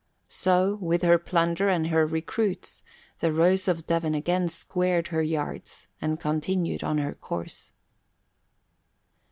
So, 0.27 0.79
with 0.81 1.03
her 1.03 1.19
plunder 1.19 1.69
and 1.69 1.89
her 1.89 2.07
recruits, 2.07 2.81
the 3.19 3.31
Rose 3.31 3.67
of 3.67 3.85
Devon 3.85 4.15
again 4.15 4.47
squared 4.47 5.09
her 5.09 5.21
yards 5.21 5.85
and 6.01 6.19
continued 6.19 6.83
on 6.83 6.97
her 6.97 7.13
course. 7.13 7.73